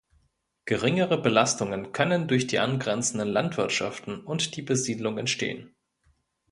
[0.65, 5.75] Geringere Belastungen können durch die angrenzenden Landwirtschaften und die Besiedlung entstehen.